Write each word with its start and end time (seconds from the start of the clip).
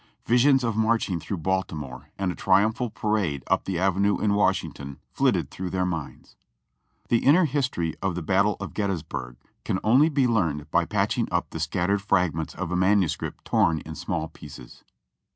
Visions 0.25 0.63
of 0.63 0.75
marching 0.75 1.19
through 1.19 1.37
Baltimore 1.37 2.09
and 2.17 2.31
a 2.31 2.35
triumphal 2.35 2.89
parade 2.89 3.43
up 3.45 3.65
the 3.65 3.77
avenue 3.77 4.17
in 4.17 4.33
Washington 4.33 4.97
flitted 5.11 5.51
through 5.51 5.69
their 5.69 5.85
minds. 5.85 6.35
The 7.09 7.23
inner 7.23 7.45
history 7.45 7.93
of 8.01 8.15
the 8.15 8.23
Battle 8.23 8.57
of 8.59 8.73
Gettysburg 8.73 9.35
can 9.63 9.79
only 9.83 10.09
be 10.09 10.25
learned 10.25 10.71
by 10.71 10.85
patching 10.85 11.27
up 11.31 11.51
the 11.51 11.59
scattered 11.59 12.01
fragments 12.01 12.55
of 12.55 12.71
a 12.71 12.75
manuscript 12.75 13.45
torn 13.45 13.77
in 13.81 13.93
small 13.93 14.27
pieces. 14.27 14.83